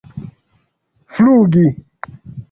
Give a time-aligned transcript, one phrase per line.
[1.13, 1.65] flugi